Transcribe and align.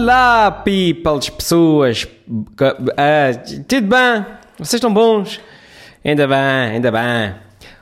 Olá, 0.00 0.52
peoples, 0.52 1.28
pessoas. 1.28 2.04
Uh, 2.04 3.64
tudo 3.66 3.88
bem? 3.88 4.26
Vocês 4.56 4.74
estão 4.74 4.94
bons? 4.94 5.40
Ainda 6.04 6.24
bem, 6.28 6.36
ainda 6.38 6.92
bem. 6.92 7.34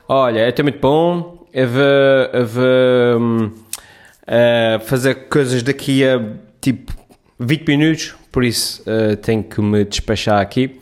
Olha, 0.09 0.39
eu 0.39 0.49
estou 0.49 0.65
muito 0.65 0.79
bom. 0.79 1.45
Eu 1.53 1.67
vou, 1.67 1.83
eu 2.33 2.47
vou 2.47 3.21
um, 3.21 3.45
uh, 3.45 4.79
fazer 4.85 5.27
coisas 5.29 5.61
daqui 5.61 6.03
a 6.03 6.19
tipo 6.59 6.91
20 7.39 7.67
minutos, 7.67 8.15
por 8.31 8.43
isso 8.43 8.81
uh, 8.81 9.15
tenho 9.17 9.43
que 9.43 9.61
me 9.61 9.85
despachar 9.85 10.41
aqui, 10.41 10.79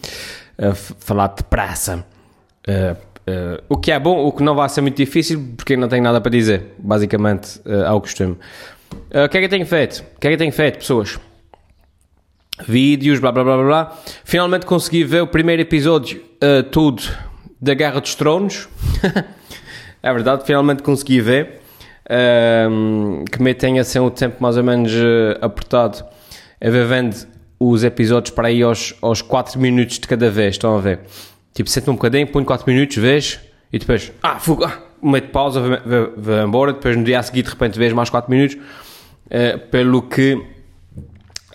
uh, 0.58 0.74
falar 0.74 1.28
depressa. 1.28 2.06
Uh, 2.66 2.94
uh, 3.30 3.62
o 3.68 3.78
que 3.78 3.92
é 3.92 4.00
bom, 4.00 4.26
o 4.26 4.32
que 4.32 4.42
não 4.42 4.56
vai 4.56 4.70
ser 4.70 4.80
muito 4.80 4.96
difícil, 4.96 5.46
porque 5.58 5.76
não 5.76 5.90
tenho 5.90 6.02
nada 6.02 6.22
para 6.22 6.32
dizer, 6.32 6.76
basicamente, 6.78 7.60
uh, 7.66 7.88
ao 7.88 8.00
costume. 8.00 8.38
Uh, 8.92 9.26
o 9.26 9.30
que 9.30 9.38
é 9.38 9.40
que 9.42 9.46
eu 9.46 9.50
tenho 9.50 9.66
feito? 9.66 10.04
O 10.16 10.20
que 10.20 10.28
é 10.28 10.30
que 10.30 10.34
eu 10.36 10.38
tenho 10.38 10.52
feito, 10.52 10.80
pessoas? 10.80 11.20
Vídeos, 12.68 13.20
blá 13.20 13.32
blá 13.32 13.44
blá 13.44 13.58
blá. 13.58 13.98
Finalmente 14.24 14.66
consegui 14.66 15.04
ver 15.04 15.22
o 15.22 15.28
primeiro 15.28 15.62
episódio, 15.62 16.24
uh, 16.44 16.64
tudo, 16.64 17.04
da 17.62 17.74
Guerra 17.74 18.00
dos 18.00 18.16
Tronos. 18.16 18.70
é 20.02 20.14
verdade, 20.14 20.46
finalmente 20.46 20.84
consegui 20.84 21.22
ver. 21.22 21.62
Um, 22.08 23.26
que 23.26 23.42
me 23.42 23.54
tenha 23.56 23.82
assim 23.82 23.98
o 23.98 24.12
tempo 24.12 24.38
mais 24.40 24.58
ou 24.58 24.64
menos 24.64 24.94
uh, 24.94 25.38
apertado. 25.42 26.06
Eu 26.62 26.72
ver 26.72 26.86
vendo 26.86 27.16
os 27.60 27.84
episódios 27.84 28.34
para 28.34 28.48
aí 28.48 28.62
aos, 28.62 28.94
aos 29.02 29.22
4 29.22 29.60
minutos 29.60 30.00
de 30.00 30.08
cada 30.08 30.30
vez, 30.30 30.56
estão 30.56 30.78
a 30.78 30.82
ver? 30.82 31.00
Tipo, 31.54 31.70
sento-me 31.70 31.94
um 31.94 31.96
bocadinho, 31.96 32.28
ponho 32.28 32.46
4 32.46 32.70
minutos, 32.72 32.98
vês, 32.98 33.40
e 33.72 33.80
depois, 33.80 34.12
ah, 34.22 34.40
fuga, 34.40 34.68
ah, 34.68 34.85
meio 35.02 35.26
de 35.26 35.32
pausa, 35.32 35.62
vou 36.18 36.44
embora, 36.44 36.74
depois 36.74 36.96
no 36.96 37.04
dia 37.04 37.20
a 37.20 37.24
seguir 37.24 37.44
de 37.44 37.50
repente 37.50 37.78
vês 37.78 37.94
mais 37.94 38.10
4 38.10 38.30
minutos, 38.30 38.56
uh, 38.56 39.60
pelo 39.70 40.02
que 40.02 40.42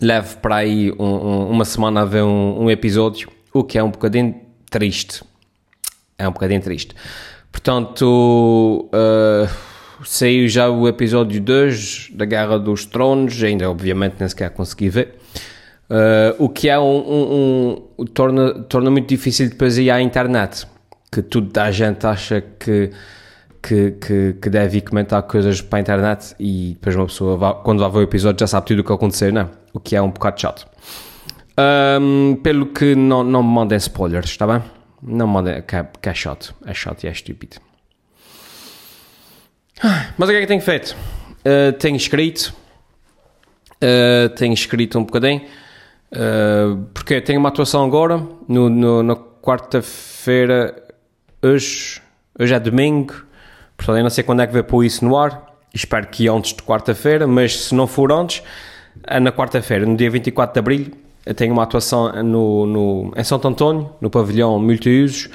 levo 0.00 0.38
para 0.38 0.56
aí 0.56 0.90
um, 0.92 1.04
um, 1.04 1.50
uma 1.50 1.64
semana 1.64 2.02
a 2.02 2.04
ver 2.04 2.22
um, 2.22 2.64
um, 2.64 2.70
episódio, 2.70 3.28
o 3.52 3.62
que 3.62 3.78
é 3.78 3.82
um 3.82 3.90
bocadinho 3.90 4.34
triste. 4.70 5.22
É 6.18 6.28
um 6.28 6.32
bocadinho 6.32 6.60
triste. 6.60 6.94
Portanto, 7.52 8.88
uh, 8.92 9.48
saiu 10.04 10.48
já 10.48 10.68
o 10.68 10.88
episódio 10.88 11.40
2 11.40 12.10
da 12.12 12.24
Guerra 12.24 12.58
dos 12.58 12.86
Tronos, 12.86 13.42
ainda 13.42 13.70
obviamente 13.70 14.16
nem 14.18 14.28
sequer 14.28 14.50
consegui 14.50 14.88
ver. 14.88 15.16
Uh, 15.90 16.44
o 16.44 16.48
que 16.48 16.68
é 16.68 16.78
um, 16.78 17.82
torna, 18.14 18.62
torna 18.64 18.90
muito 18.90 19.08
difícil 19.08 19.48
depois 19.48 19.76
ir 19.76 19.90
à 19.90 20.00
internet, 20.00 20.66
que 21.10 21.20
tudo 21.20 21.56
a 21.58 21.70
gente 21.72 22.06
acha 22.06 22.40
que, 22.40 22.90
que, 23.62 23.92
que, 23.92 24.32
que, 24.40 24.50
deve 24.50 24.78
ir 24.78 24.80
comentar 24.82 25.22
coisas 25.22 25.60
para 25.60 25.78
a 25.78 25.80
internet 25.80 26.34
e 26.38 26.72
depois 26.74 26.96
uma 26.96 27.06
pessoa, 27.06 27.36
vai, 27.36 27.54
quando 27.62 27.80
vai 27.80 27.90
ver 27.90 27.98
o 27.98 28.02
episódio, 28.02 28.40
já 28.40 28.46
sabe 28.46 28.66
tudo 28.66 28.80
o 28.80 28.84
que 28.84 28.92
aconteceu, 28.92 29.32
não? 29.32 29.50
O 29.72 29.80
que 29.80 29.94
é 29.94 30.02
um 30.02 30.10
bocado 30.10 30.40
chato. 30.40 30.66
Um, 32.00 32.36
pelo 32.42 32.66
que 32.66 32.94
não, 32.94 33.22
não 33.22 33.42
me 33.42 33.50
mandem 33.50 33.76
spoilers, 33.78 34.30
está 34.30 34.46
bem? 34.46 34.62
Não 35.02 35.26
me 35.26 35.34
mandem, 35.34 35.62
que 35.62 35.76
é, 35.76 35.86
que 36.00 36.08
é 36.08 36.14
chato, 36.14 36.54
é 36.64 36.72
chato 36.72 37.04
e 37.04 37.08
é 37.08 37.12
estúpido. 37.12 37.56
Mas 40.16 40.28
o 40.28 40.32
que 40.32 40.38
é 40.38 40.40
que 40.40 40.46
tenho 40.46 40.60
feito? 40.60 40.96
Uh, 41.40 41.72
tenho 41.78 41.96
escrito, 41.96 42.54
uh, 43.82 44.28
tenho 44.30 44.54
escrito 44.54 44.98
um 44.98 45.04
bocadinho. 45.04 45.42
Uh, 46.12 46.84
porque 46.92 47.20
tenho 47.20 47.38
uma 47.38 47.50
atuação 47.50 47.84
agora, 47.84 48.18
no, 48.48 48.68
no 48.68 49.02
na 49.02 49.16
quarta-feira, 49.16 50.82
hoje, 51.42 52.02
hoje 52.38 52.52
é 52.52 52.60
domingo, 52.60 53.14
portanto 53.80 53.96
eu 53.96 54.02
não 54.02 54.10
sei 54.10 54.22
quando 54.22 54.42
é 54.42 54.46
que 54.46 54.52
vai 54.52 54.62
pôr 54.62 54.84
isso 54.84 55.02
no 55.04 55.16
ar, 55.16 55.42
espero 55.72 56.06
que 56.06 56.28
antes 56.28 56.52
de 56.52 56.62
quarta-feira, 56.62 57.26
mas 57.26 57.64
se 57.64 57.74
não 57.74 57.86
for 57.86 58.12
antes, 58.12 58.42
é 59.06 59.18
na 59.18 59.32
quarta-feira, 59.32 59.86
no 59.86 59.96
dia 59.96 60.10
24 60.10 60.52
de 60.52 60.58
Abril, 60.58 60.86
eu 61.24 61.34
tenho 61.34 61.52
uma 61.52 61.62
atuação 61.62 62.12
no, 62.22 62.66
no, 62.66 63.12
em 63.16 63.24
Santo 63.24 63.48
António, 63.48 63.90
no 63.98 64.10
pavilhão 64.10 64.58
multiusos, 64.58 65.30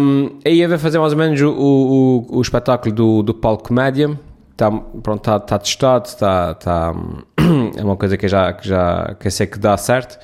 um, 0.00 0.38
aí 0.44 0.60
eu 0.60 0.68
vou 0.68 0.78
fazer 0.78 0.98
mais 0.98 1.12
ou 1.12 1.18
menos 1.18 1.40
o, 1.40 1.50
o, 1.52 2.38
o 2.38 2.40
espetáculo 2.40 2.92
do, 2.92 3.22
do 3.22 3.32
palco 3.32 3.68
comédia, 3.68 4.18
está 4.50 4.70
pronto, 4.70 5.20
está, 5.20 5.36
está 5.36 5.58
testado, 5.58 6.08
está, 6.08 6.56
está 6.58 6.94
é 7.78 7.84
uma 7.84 7.96
coisa 7.96 8.16
que 8.16 8.26
já, 8.26 8.52
que 8.52 8.66
já 8.66 9.14
que 9.20 9.28
eu 9.28 9.30
sei 9.30 9.46
que 9.46 9.58
dá 9.58 9.76
certo. 9.76 10.18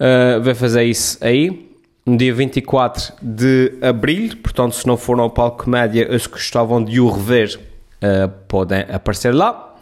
Uh, 0.00 0.40
vai 0.40 0.54
fazer 0.54 0.84
isso 0.84 1.18
aí, 1.20 1.69
no 2.04 2.16
dia 2.16 2.34
24 2.34 3.14
de 3.22 3.72
abril. 3.80 4.36
Portanto, 4.42 4.74
se 4.74 4.86
não 4.86 4.96
foram 4.96 5.24
ao 5.24 5.30
palco 5.30 5.64
comédia, 5.64 6.08
os 6.14 6.26
que 6.26 6.34
gostavam 6.34 6.82
de 6.82 7.00
o 7.00 7.10
rever 7.10 7.58
uh, 8.02 8.28
podem 8.48 8.84
aparecer 8.90 9.34
lá. 9.34 9.76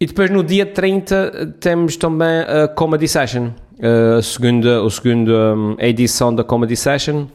E 0.00 0.06
depois 0.06 0.30
no 0.30 0.42
dia 0.42 0.66
30 0.66 1.56
temos 1.60 1.96
também 1.96 2.40
a 2.40 2.68
Comedy 2.68 3.06
Session, 3.06 3.50
uh, 3.78 4.18
a 4.18 4.22
segunda, 4.22 4.84
a 4.84 4.90
segunda 4.90 5.54
um, 5.54 5.76
edição 5.78 6.34
da 6.34 6.42
Comedy 6.42 6.76
Session, 6.76 7.26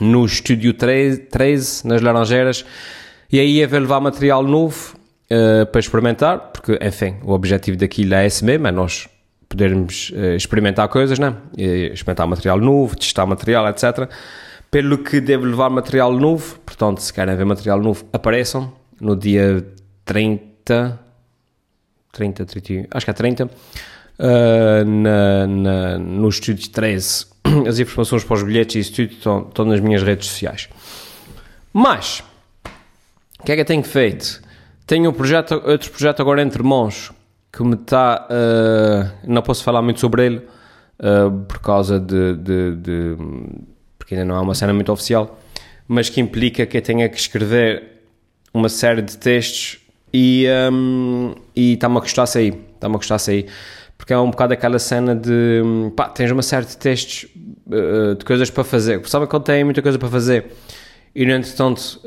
no 0.00 0.24
Estúdio 0.24 0.74
13, 0.74 1.18
13 1.18 1.86
nas 1.86 2.02
Laranjeiras. 2.02 2.64
E 3.30 3.40
aí 3.40 3.62
é 3.62 3.66
levar 3.66 4.00
material 4.00 4.42
novo 4.42 4.94
uh, 5.30 5.66
para 5.66 5.80
experimentar, 5.80 6.38
porque, 6.52 6.78
enfim, 6.82 7.16
o 7.22 7.32
objetivo 7.32 7.78
daquilo 7.78 8.14
é 8.14 8.26
esse 8.26 8.44
mesmo, 8.44 8.66
é 8.66 8.70
nós 8.70 9.08
podermos 9.52 10.10
uh, 10.10 10.34
experimentar 10.34 10.88
coisas, 10.88 11.18
né? 11.18 11.36
experimentar 11.92 12.26
material 12.26 12.58
novo, 12.58 12.96
testar 12.96 13.26
material, 13.26 13.68
etc. 13.68 14.08
Pelo 14.70 14.98
que 14.98 15.20
devo 15.20 15.44
levar 15.44 15.68
material 15.68 16.12
novo, 16.12 16.58
portanto, 16.60 17.02
se 17.02 17.12
querem 17.12 17.36
ver 17.36 17.44
material 17.44 17.78
novo, 17.80 18.04
apareçam 18.12 18.72
no 18.98 19.14
dia 19.14 19.66
30, 20.06 20.98
30, 22.12 22.46
30 22.46 22.88
acho 22.90 23.04
que 23.06 23.10
é 23.10 23.14
30, 23.14 23.44
uh, 23.44 23.50
na, 24.86 25.46
na, 25.46 25.98
no 25.98 26.28
estúdio 26.30 26.70
13. 26.70 27.26
As 27.68 27.78
informações 27.78 28.24
para 28.24 28.36
os 28.36 28.42
bilhetes 28.42 28.76
e 28.76 28.78
isso 28.78 28.92
tudo 28.94 29.12
estão, 29.12 29.46
estão 29.48 29.64
nas 29.66 29.80
minhas 29.80 30.02
redes 30.02 30.28
sociais. 30.28 30.70
Mas, 31.74 32.24
o 33.38 33.44
que 33.44 33.52
é 33.52 33.54
que 33.56 33.60
eu 33.60 33.66
tenho 33.66 33.84
feito? 33.84 34.40
Tenho 34.86 35.10
um 35.10 35.12
projeto, 35.12 35.62
outro 35.66 35.90
projeto 35.90 36.20
agora 36.20 36.40
entre 36.40 36.62
mãos 36.62 37.12
que 37.52 37.62
me 37.62 37.74
está. 37.74 38.26
Uh, 38.30 39.10
não 39.30 39.42
posso 39.42 39.62
falar 39.62 39.82
muito 39.82 40.00
sobre 40.00 40.26
ele 40.26 40.36
uh, 40.38 41.30
por 41.46 41.58
causa 41.60 42.00
de, 42.00 42.34
de, 42.36 42.76
de, 42.76 43.16
porque 43.98 44.14
ainda 44.14 44.24
não 44.24 44.36
é 44.36 44.40
uma 44.40 44.54
cena 44.54 44.72
muito 44.72 44.90
oficial, 44.90 45.38
mas 45.86 46.08
que 46.08 46.20
implica 46.20 46.64
que 46.64 46.78
eu 46.78 46.82
tenha 46.82 47.08
que 47.08 47.18
escrever 47.18 48.04
uma 48.54 48.68
série 48.68 49.02
de 49.02 49.18
textos 49.18 49.78
e 50.12 50.46
um, 50.72 51.34
está-me 51.54 51.98
a 51.98 52.00
gostar 52.00 52.26
sair. 52.26 52.58
Está-me 52.74 52.94
a 52.94 52.98
gostar 52.98 53.18
sair. 53.18 53.46
Porque 53.98 54.12
é 54.12 54.18
um 54.18 54.30
bocado 54.30 54.52
aquela 54.52 54.78
cena 54.78 55.14
de 55.14 55.62
pá, 55.94 56.08
tens 56.08 56.30
uma 56.30 56.42
série 56.42 56.66
de 56.66 56.76
textos 56.76 57.30
uh, 57.66 58.14
de 58.14 58.24
coisas 58.24 58.50
para 58.50 58.64
fazer. 58.64 59.06
Sabe 59.06 59.26
quando 59.26 59.44
tem 59.44 59.62
muita 59.62 59.82
coisa 59.82 59.98
para 59.98 60.08
fazer 60.08 60.46
e 61.14 61.26
no 61.26 61.32
entretanto. 61.32 62.00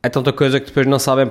É 0.00 0.08
tanta 0.08 0.32
coisa 0.32 0.60
que 0.60 0.66
depois 0.66 0.86
não 0.86 0.98
sabem 0.98 1.30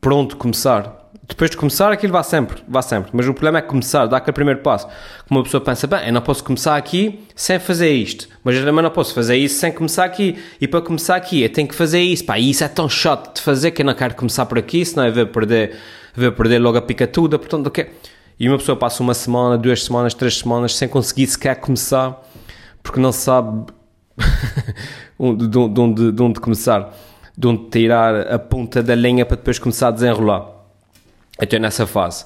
por 0.00 0.12
onde 0.14 0.34
começar. 0.34 1.01
Depois 1.26 1.50
de 1.50 1.56
começar, 1.56 1.92
aquilo 1.92 2.12
vai 2.12 2.24
sempre, 2.24 2.62
vai 2.66 2.82
sempre. 2.82 3.10
Mas 3.12 3.26
o 3.28 3.32
problema 3.32 3.58
é 3.58 3.62
começar, 3.62 4.06
dar 4.06 4.16
aquele 4.16 4.34
primeiro 4.34 4.60
passo. 4.60 4.88
Como 5.28 5.38
uma 5.38 5.44
pessoa 5.44 5.60
pensa, 5.60 5.86
bem, 5.86 6.06
eu 6.06 6.12
não 6.12 6.20
posso 6.20 6.42
começar 6.42 6.76
aqui 6.76 7.20
sem 7.34 7.60
fazer 7.60 7.90
isto. 7.92 8.28
Mas 8.42 8.56
eu 8.56 8.64
também 8.64 8.82
não 8.82 8.90
posso 8.90 9.14
fazer 9.14 9.36
isso 9.36 9.60
sem 9.60 9.70
começar 9.70 10.04
aqui. 10.04 10.36
E 10.60 10.66
para 10.66 10.80
começar 10.80 11.14
aqui, 11.14 11.42
eu 11.42 11.48
tenho 11.48 11.68
que 11.68 11.74
fazer 11.74 12.00
isso. 12.00 12.24
Pá, 12.24 12.38
e 12.38 12.50
isso 12.50 12.64
é 12.64 12.68
tão 12.68 12.88
chato 12.88 13.36
de 13.36 13.40
fazer 13.40 13.70
que 13.70 13.82
eu 13.82 13.86
não 13.86 13.94
quero 13.94 14.14
começar 14.16 14.46
por 14.46 14.58
aqui, 14.58 14.84
senão 14.84 15.06
eu 15.06 15.14
vou 15.14 15.26
perder, 15.26 15.76
vou 16.14 16.32
perder 16.32 16.58
logo 16.58 16.76
a 16.76 16.82
pica 16.82 17.06
toda. 17.06 17.38
Portanto, 17.38 17.68
ok. 17.68 17.88
E 18.38 18.48
uma 18.48 18.58
pessoa 18.58 18.76
passa 18.76 19.02
uma 19.02 19.14
semana, 19.14 19.56
duas 19.56 19.84
semanas, 19.84 20.14
três 20.14 20.38
semanas 20.38 20.76
sem 20.76 20.88
conseguir 20.88 21.28
sequer 21.28 21.56
começar, 21.56 22.20
porque 22.82 22.98
não 22.98 23.12
sabe 23.12 23.72
de, 25.18 25.58
onde, 25.58 26.10
de 26.10 26.22
onde 26.22 26.40
começar 26.40 26.92
de 27.36 27.46
onde 27.46 27.70
tirar 27.70 28.32
a 28.32 28.38
ponta 28.38 28.82
da 28.82 28.94
linha 28.94 29.24
para 29.24 29.36
depois 29.36 29.58
começar 29.58 29.88
a 29.88 29.90
desenrolar. 29.90 30.61
Eu 31.42 31.44
estou 31.44 31.58
nessa 31.58 31.88
fase. 31.88 32.24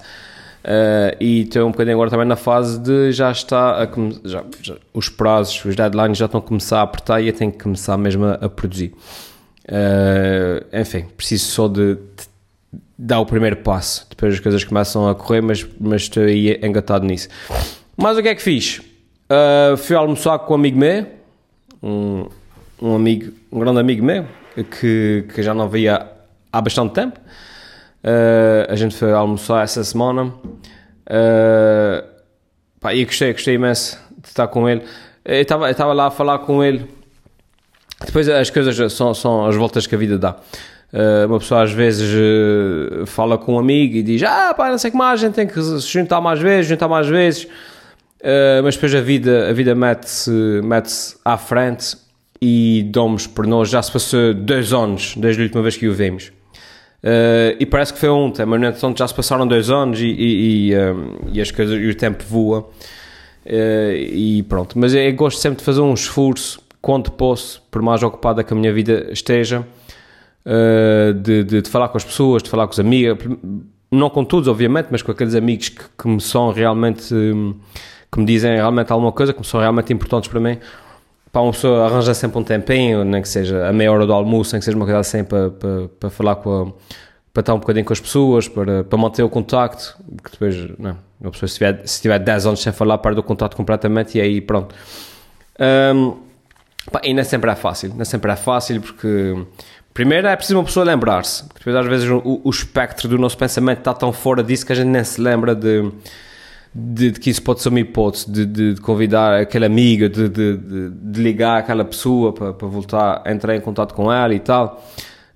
Uh, 0.62 1.16
e 1.18 1.42
estou 1.42 1.66
um 1.66 1.70
bocadinho 1.70 1.96
agora 1.96 2.10
também 2.10 2.26
na 2.26 2.36
fase 2.36 2.78
de 2.78 3.12
já 3.12 3.30
está 3.30 3.82
a 3.82 3.88
já, 4.24 4.44
já, 4.60 4.74
os 4.92 5.08
prazos, 5.08 5.64
os 5.64 5.74
deadlines 5.74 6.18
já 6.18 6.26
estão 6.26 6.38
a 6.40 6.42
começar 6.42 6.80
a 6.80 6.82
apertar 6.82 7.22
e 7.22 7.28
eu 7.28 7.32
tenho 7.32 7.50
que 7.50 7.58
começar 7.58 7.96
mesmo 7.96 8.26
a, 8.26 8.34
a 8.34 8.48
produzir. 8.50 8.92
Uh, 9.64 10.78
enfim, 10.78 11.06
preciso 11.16 11.46
só 11.46 11.66
de, 11.66 11.94
de, 11.94 12.28
dar 12.98 13.20
o 13.20 13.24
primeiro 13.24 13.56
passo. 13.56 14.06
Depois 14.10 14.34
as 14.34 14.40
coisas 14.40 14.62
começam 14.64 15.08
a 15.08 15.14
correr, 15.14 15.40
mas, 15.40 15.66
mas 15.80 16.02
estou 16.02 16.24
aí 16.24 16.60
engatado 16.62 17.06
nisso. 17.06 17.28
Mas 17.96 18.18
o 18.18 18.22
que 18.22 18.28
é 18.28 18.34
que 18.34 18.42
fiz? 18.42 18.80
Uh, 19.30 19.78
fui 19.78 19.96
almoçar 19.96 20.38
com 20.40 20.52
um 20.52 20.56
amigo 20.56 20.78
meu, 20.78 21.06
um, 21.82 22.26
um 22.82 22.94
amigo, 22.94 23.32
um 23.50 23.60
grande 23.60 23.80
amigo 23.80 24.04
meu, 24.04 24.26
que, 24.78 25.24
que 25.32 25.42
já 25.42 25.54
não 25.54 25.70
via 25.70 26.06
há 26.52 26.60
bastante 26.60 26.92
tempo. 26.92 27.18
Uh, 28.06 28.70
a 28.70 28.76
gente 28.76 28.94
foi 28.94 29.12
almoçar 29.12 29.64
essa 29.64 29.82
semana 29.82 30.26
uh, 30.26 32.04
pá, 32.78 32.94
e 32.94 33.04
gostei, 33.04 33.32
gostei 33.32 33.54
imenso 33.56 33.98
de 34.16 34.28
estar 34.28 34.46
com 34.46 34.68
ele. 34.68 34.82
Eu 35.24 35.40
estava 35.40 35.92
lá 35.92 36.06
a 36.06 36.10
falar 36.10 36.38
com 36.38 36.62
ele. 36.62 36.88
Depois 38.04 38.28
as 38.28 38.48
coisas 38.48 38.92
são, 38.92 39.12
são 39.12 39.44
as 39.44 39.56
voltas 39.56 39.88
que 39.88 39.94
a 39.96 39.98
vida 39.98 40.16
dá. 40.16 40.36
Uh, 40.92 41.26
uma 41.26 41.40
pessoa 41.40 41.64
às 41.64 41.72
vezes 41.72 42.08
uh, 42.14 43.04
fala 43.06 43.36
com 43.36 43.54
um 43.54 43.58
amigo 43.58 43.96
e 43.96 44.04
diz: 44.04 44.22
Ah, 44.22 44.54
pá, 44.56 44.70
não 44.70 44.78
sei 44.78 44.92
que 44.92 44.96
mais, 44.96 45.20
a 45.20 45.26
gente 45.26 45.34
tem 45.34 45.46
que 45.46 45.60
se 45.60 45.80
juntar 45.88 46.20
mais 46.20 46.38
vezes, 46.40 46.68
juntar 46.68 46.86
mais 46.86 47.08
vezes. 47.08 47.44
Uh, 48.20 48.62
mas 48.62 48.76
depois 48.76 48.94
a 48.94 49.00
vida, 49.00 49.50
a 49.50 49.52
vida 49.52 49.74
mete-se 49.74 50.30
mete 50.62 51.16
à 51.24 51.36
frente 51.36 51.96
e 52.40 52.88
damos 52.88 53.26
por 53.26 53.48
nós. 53.48 53.68
Já 53.68 53.82
se 53.82 53.90
passou 53.90 54.32
dois 54.32 54.72
anos 54.72 55.14
desde 55.16 55.42
a 55.42 55.44
última 55.44 55.62
vez 55.62 55.76
que 55.76 55.88
o 55.88 55.92
vimos. 55.92 56.30
E 57.58 57.66
parece 57.66 57.92
que 57.92 57.98
foi 57.98 58.08
ontem, 58.08 58.44
mas 58.44 58.82
no 58.82 58.96
já 58.96 59.06
se 59.06 59.14
passaram 59.14 59.46
dois 59.46 59.70
anos 59.70 60.00
e, 60.00 60.06
e, 60.06 60.70
e, 60.70 60.76
um, 60.76 61.16
e 61.32 61.40
as 61.40 61.50
coisas, 61.50 61.78
e 61.80 61.86
o 61.86 61.94
tempo 61.94 62.24
voa. 62.28 62.68
e 63.46 64.44
pronto. 64.48 64.78
Mas 64.78 64.94
eu 64.94 65.14
gosto 65.14 65.38
sempre 65.38 65.58
de 65.58 65.64
fazer 65.64 65.80
um 65.80 65.94
esforço 65.94 66.60
quando 66.86 67.10
posso, 67.10 67.60
por 67.68 67.82
mais 67.82 68.00
ocupada 68.04 68.44
que 68.44 68.52
a 68.52 68.56
minha 68.56 68.72
vida 68.72 69.08
esteja 69.10 69.66
uh, 70.46 71.12
de, 71.14 71.42
de, 71.42 71.62
de, 71.62 71.68
falar 71.68 71.88
com 71.88 71.96
as 71.96 72.04
pessoas, 72.04 72.44
de 72.44 72.48
falar 72.48 72.64
com 72.68 72.72
os 72.72 72.78
amigos, 72.78 73.26
não 73.90 74.08
com 74.08 74.24
todos, 74.24 74.46
obviamente, 74.46 74.86
mas 74.92 75.02
com 75.02 75.10
aqueles 75.10 75.34
amigos 75.34 75.68
que, 75.68 75.82
que 75.98 76.06
me 76.06 76.20
são 76.20 76.52
realmente, 76.52 77.08
que 78.12 78.20
me 78.20 78.24
dizem 78.24 78.54
realmente 78.54 78.92
alguma 78.92 79.10
coisa, 79.10 79.32
que 79.32 79.40
me 79.40 79.44
são 79.44 79.58
realmente 79.58 79.92
importantes 79.92 80.30
para 80.30 80.38
mim. 80.38 80.58
Para 81.36 81.42
uma 81.42 81.52
pessoa 81.52 81.84
arranja 81.84 82.14
sempre 82.14 82.38
um 82.38 82.42
tempinho, 82.42 83.04
nem 83.04 83.20
que 83.20 83.28
seja 83.28 83.68
a 83.68 83.70
meia 83.70 83.92
hora 83.92 84.06
do 84.06 84.12
almoço, 84.14 84.54
nem 84.54 84.58
que 84.58 84.64
seja 84.64 84.74
uma 84.74 84.86
coisa 84.86 85.00
assim 85.00 85.22
para, 85.22 85.50
para, 85.50 85.88
para 86.00 86.08
falar 86.08 86.36
com 86.36 86.62
a, 86.62 86.64
para 87.30 87.40
estar 87.42 87.52
um 87.52 87.58
bocadinho 87.58 87.84
com 87.84 87.92
as 87.92 88.00
pessoas, 88.00 88.48
para, 88.48 88.82
para 88.84 88.98
manter 88.98 89.22
o 89.22 89.28
contacto, 89.28 89.98
que 90.24 90.30
depois, 90.30 90.56
não, 90.78 90.96
uma 91.20 91.30
pessoa 91.30 91.46
se 91.46 91.56
tiver, 91.56 91.82
se 91.86 92.00
tiver 92.00 92.18
10 92.20 92.46
anos 92.46 92.62
sem 92.62 92.72
falar, 92.72 92.96
perde 92.96 93.20
o 93.20 93.22
contato 93.22 93.54
completamente 93.54 94.16
e 94.16 94.20
aí 94.22 94.40
pronto. 94.40 94.74
Um, 95.94 96.16
pá, 96.90 97.02
e 97.04 97.12
é 97.12 97.22
sempre 97.22 97.50
é 97.50 97.54
fácil, 97.54 97.94
é 97.98 98.04
sempre 98.06 98.32
é 98.32 98.36
fácil 98.36 98.80
porque 98.80 99.36
Primeiro 99.92 100.26
é 100.28 100.36
preciso 100.36 100.58
uma 100.58 100.64
pessoa 100.64 100.86
lembrar-se, 100.86 101.46
depois 101.54 101.76
às 101.76 101.86
vezes 101.86 102.08
o, 102.08 102.40
o, 102.44 102.48
espectro 102.48 103.10
do 103.10 103.18
nosso 103.18 103.36
pensamento 103.36 103.80
está 103.80 103.92
tão 103.92 104.10
fora 104.10 104.42
disso 104.42 104.64
que 104.64 104.72
a 104.72 104.74
gente 104.74 104.88
nem 104.88 105.04
se 105.04 105.20
lembra 105.20 105.54
de, 105.54 105.92
de, 106.78 107.10
de 107.12 107.20
que 107.20 107.30
isso 107.30 107.42
pode 107.42 107.62
ser 107.62 107.70
uma 107.70 107.80
hipótese, 107.80 108.30
de, 108.30 108.44
de, 108.44 108.74
de 108.74 108.80
convidar 108.82 109.40
aquele 109.40 109.64
amigo, 109.64 110.10
de, 110.10 110.28
de, 110.28 111.22
ligar 111.22 111.58
aquela 111.58 111.84
pessoa 111.84 112.34
para, 112.34 112.52
voltar 112.52 113.22
a 113.24 113.32
entrar 113.32 113.56
em 113.56 113.60
contato 113.60 113.94
com 113.94 114.12
ela 114.12 114.34
e 114.34 114.40
tal. 114.40 114.84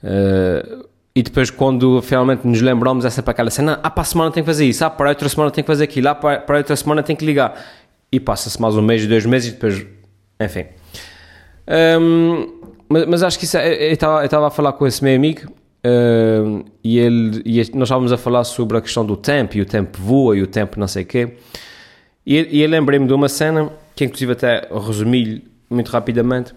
Uh, 0.04 0.84
e 1.14 1.22
depois 1.22 1.50
quando 1.50 2.00
finalmente 2.02 2.46
nos 2.46 2.60
lembramos 2.60 3.04
é 3.04 3.10
sempre 3.10 3.30
aquela 3.30 3.50
cena, 3.50 3.80
ah, 3.82 3.90
para 3.90 4.02
a 4.02 4.04
semana 4.04 4.30
tem 4.30 4.42
que 4.42 4.46
fazer 4.46 4.66
isso, 4.66 4.84
ah, 4.84 4.90
para 4.90 5.06
a 5.06 5.08
outra 5.10 5.28
semana 5.28 5.50
tem 5.50 5.64
que 5.64 5.66
fazer 5.66 5.84
aquilo, 5.84 6.08
ah, 6.08 6.14
para, 6.14 6.40
para 6.40 6.56
a 6.56 6.58
outra 6.58 6.76
semana 6.76 7.02
tem 7.02 7.16
que 7.16 7.24
ligar. 7.24 7.58
E 8.12 8.20
passa-se 8.20 8.60
mais 8.60 8.76
um 8.76 8.82
mês, 8.82 9.06
dois 9.06 9.24
meses 9.24 9.48
e 9.48 9.52
depois, 9.52 9.86
enfim. 10.38 10.66
Um, 11.98 12.60
mas, 12.88 13.06
mas 13.06 13.22
acho 13.22 13.38
que 13.38 13.44
isso 13.44 13.56
é, 13.56 13.88
eu 13.88 13.92
estava 13.92 14.46
a 14.46 14.50
falar 14.50 14.72
com 14.74 14.86
esse 14.86 15.02
meu 15.02 15.14
amigo 15.16 15.50
uh, 15.84 16.64
e, 16.82 16.98
ele, 16.98 17.42
e 17.44 17.56
nós 17.74 17.88
estávamos 17.88 18.12
a 18.12 18.16
falar 18.16 18.44
sobre 18.44 18.76
a 18.78 18.80
questão 18.80 19.04
do 19.04 19.16
tempo 19.16 19.56
e 19.56 19.60
o 19.60 19.66
tempo 19.66 19.98
voa 20.00 20.36
e 20.36 20.42
o 20.42 20.46
tempo 20.46 20.78
não 20.78 20.86
sei 20.86 21.04
o 21.04 21.06
quê. 21.06 21.34
E, 22.26 22.58
e 22.58 22.62
eu 22.62 22.68
lembrei-me 22.68 23.06
de 23.06 23.12
uma 23.12 23.28
cena 23.28 23.70
que, 23.94 24.04
inclusive, 24.04 24.32
até 24.32 24.68
resumi 24.70 25.44
muito 25.68 25.90
rapidamente. 25.90 26.52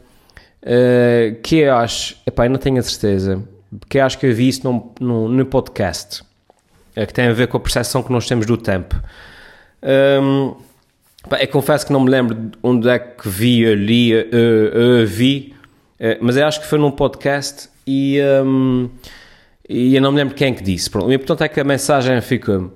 Uh, 0.61 1.41
que 1.41 1.57
eu 1.57 1.75
acho, 1.75 2.15
epá, 2.25 2.45
eu 2.45 2.49
não 2.49 2.57
tenho 2.57 2.79
a 2.79 2.81
certeza, 2.81 3.43
que 3.89 3.97
eu 3.97 4.05
acho 4.05 4.17
que 4.17 4.25
eu 4.25 4.33
vi 4.33 4.47
isso 4.47 4.63
num, 4.63 4.91
num, 4.99 5.27
num 5.27 5.45
podcast 5.45 6.23
é, 6.95 7.05
que 7.05 7.13
tem 7.13 7.27
a 7.27 7.33
ver 7.33 7.47
com 7.47 7.57
a 7.57 7.59
percepção 7.59 8.01
que 8.01 8.11
nós 8.11 8.27
temos 8.27 8.45
do 8.45 8.55
tempo. 8.55 8.95
Um, 10.21 10.55
eu 11.39 11.47
confesso 11.49 11.85
que 11.85 11.91
não 11.91 11.99
me 11.99 12.09
lembro 12.09 12.51
onde 12.61 12.87
é 12.87 12.99
que 12.99 13.27
vi, 13.27 13.65
ali, 13.65 14.11
vi, 15.05 15.53
eh, 15.99 16.17
mas 16.21 16.35
eu 16.35 16.45
acho 16.45 16.59
que 16.59 16.67
foi 16.67 16.77
num 16.77 16.91
podcast 16.91 17.69
e, 17.85 18.19
um, 18.43 18.89
e 19.67 19.95
eu 19.95 20.01
não 20.01 20.11
me 20.11 20.17
lembro 20.17 20.35
quem 20.35 20.51
é 20.51 20.55
que 20.55 20.63
disse. 20.63 20.89
Pronto, 20.89 21.07
o 21.07 21.13
importante 21.13 21.43
é 21.43 21.47
que 21.47 21.59
a 21.59 21.63
mensagem 21.63 22.19
ficou-me. 22.21 22.71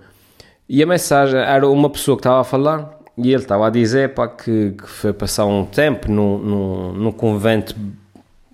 E 0.70 0.84
a 0.84 0.86
mensagem 0.86 1.40
era 1.40 1.68
uma 1.68 1.90
pessoa 1.90 2.18
que 2.18 2.22
estava 2.22 2.42
a 2.42 2.44
falar 2.44 2.98
e 3.18 3.30
ele 3.30 3.42
estava 3.42 3.68
a 3.68 3.70
dizer 3.70 4.14
pá, 4.14 4.28
que, 4.28 4.72
que 4.72 4.88
foi 4.88 5.14
passar 5.14 5.46
um 5.46 5.66
tempo 5.66 6.12
num, 6.12 6.94
num, 6.94 7.12
convento, 7.12 7.76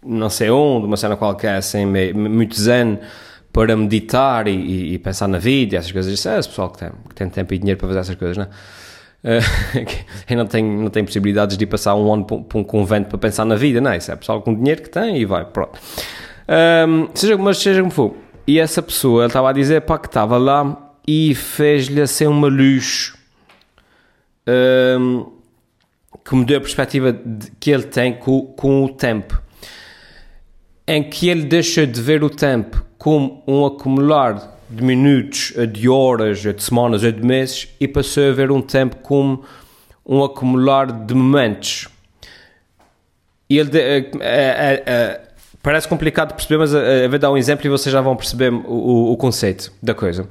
não 0.06 0.30
sei 0.30 0.50
onde, 0.50 0.86
uma 0.86 0.96
cena 0.96 1.18
qualquer, 1.18 1.56
assim, 1.56 1.86
muito 1.86 2.60
zen, 2.60 3.00
para 3.52 3.76
meditar 3.76 4.48
e, 4.48 4.52
e, 4.52 4.94
e 4.94 5.00
pensar 5.00 5.28
na 5.28 5.38
vida 5.38 5.76
e 5.76 5.78
essas 5.78 5.92
coisas. 5.92 6.14
Isso 6.14 6.30
é 6.30 6.40
esse 6.40 6.48
pessoal 6.48 6.70
que 6.70 6.80
tem, 6.80 6.90
que 7.10 7.16
tem 7.16 7.30
tempo 7.30 7.54
e 7.54 7.58
dinheiro 7.58 7.80
para 7.80 7.90
fazer 7.90 8.00
essas 8.00 8.16
coisas, 8.16 8.38
não 8.38 8.46
é? 8.46 8.50
Uh, 9.24 10.36
não 10.36 10.46
tem, 10.46 10.62
não 10.62 10.90
tem 10.90 11.06
possibilidades 11.06 11.56
de 11.56 11.64
ir 11.64 11.68
passar 11.68 11.96
um 11.96 12.14
ano 12.14 12.26
para 12.26 12.58
um 12.58 12.64
convento 12.64 13.08
para 13.08 13.18
pensar 13.18 13.46
na 13.46 13.56
vida, 13.56 13.80
não 13.80 13.92
é? 13.92 13.96
Isso 13.96 14.12
é 14.12 14.18
pessoal 14.18 14.42
com 14.42 14.54
dinheiro 14.54 14.82
que 14.82 14.90
tem 14.90 15.18
e 15.18 15.24
vai, 15.24 15.46
pronto. 15.46 15.80
Um, 16.48 17.10
seja, 17.14 17.38
mas 17.38 17.58
seja 17.58 17.80
como 17.82 17.92
for. 17.92 18.16
E 18.46 18.60
essa 18.60 18.82
pessoa, 18.82 19.24
ele 19.24 19.28
estava 19.28 19.50
a 19.50 19.54
dizer 19.54 19.82
pá, 19.82 19.98
que 19.98 20.08
estava 20.08 20.38
lá 20.38 20.94
e 21.08 21.34
fez-lhe 21.34 22.02
assim 22.02 22.28
uma 22.28 22.48
luz 22.48 23.14
um, 25.00 25.32
que 26.24 26.36
mudou 26.36 26.58
a 26.58 26.62
perspectiva 26.62 27.14
de, 27.14 27.52
que 27.60 27.72
ele 27.72 27.84
tem 27.84 28.14
com, 28.14 28.48
com 28.48 28.84
o 28.84 28.90
tempo. 28.90 29.42
Em 30.86 31.02
que 31.04 31.30
ele 31.30 31.44
deixa 31.44 31.88
de 31.88 32.02
ver 32.02 32.24
o 32.24 32.30
tempo 32.30 32.84
como 32.98 33.44
um 33.48 33.66
acumular 33.66 34.60
de 34.70 34.84
minutos, 34.84 35.54
a 35.58 35.66
de 35.66 35.88
horas, 35.88 36.46
a 36.46 36.52
de 36.52 36.64
semanas, 36.64 37.04
a 37.04 37.12
de 37.12 37.22
meses 37.22 37.70
e 37.80 37.88
passou 37.88 38.30
a 38.30 38.32
ver 38.32 38.52
um 38.52 38.62
tempo 38.62 38.98
como 38.98 39.44
um 40.06 40.24
acumular 40.24 40.92
de 40.92 41.14
momentos. 41.14 41.88
E 43.50 43.58
ele 43.58 43.78
é, 43.78 44.12
é, 44.20 44.84
é, 44.86 45.23
parece 45.64 45.88
complicado 45.88 46.30
de 46.30 46.36
perceber, 46.36 46.58
mas 46.60 46.74
eu 46.74 47.10
vou 47.10 47.18
dar 47.18 47.32
um 47.32 47.38
exemplo 47.38 47.66
e 47.66 47.70
vocês 47.70 47.92
já 47.92 48.02
vão 48.02 48.16
perceber 48.16 48.54
o, 48.54 49.14
o, 49.14 49.18
conceito 49.18 49.72
da 49.82 49.96
coisa. 49.96 50.28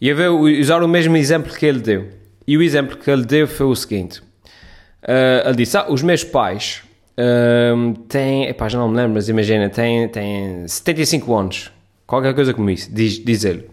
E 0.00 0.08
eu 0.08 0.16
vou 0.16 0.48
usar 0.48 0.82
o 0.82 0.88
mesmo 0.88 1.16
exemplo 1.16 1.52
que 1.52 1.64
ele 1.64 1.78
deu. 1.78 2.08
E 2.46 2.58
o 2.58 2.62
exemplo 2.62 2.96
que 2.96 3.08
ele 3.08 3.24
deu 3.24 3.46
foi 3.46 3.66
o 3.66 3.76
seguinte: 3.76 4.20
uh, 4.20 5.46
ele 5.46 5.56
disse, 5.56 5.76
ah, 5.76 5.86
os 5.88 6.02
meus 6.02 6.24
pais 6.24 6.82
uh, 7.16 7.94
têm, 8.08 8.48
epá, 8.48 8.68
já 8.68 8.78
não 8.78 8.88
me 8.88 8.96
lembro, 8.96 9.14
mas 9.14 9.28
imagina, 9.28 9.68
têm, 9.68 10.08
têm 10.08 10.66
75 10.66 11.34
anos 11.34 11.70
qualquer 12.06 12.34
coisa 12.34 12.54
como 12.54 12.70
isso, 12.70 12.92
diz, 12.92 13.22
diz 13.22 13.44
ele. 13.44 13.68